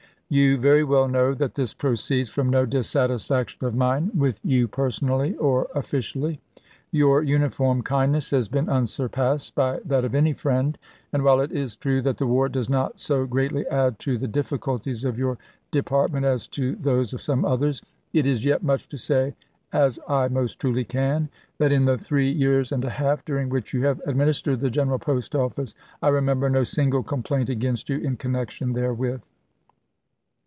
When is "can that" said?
20.85-21.73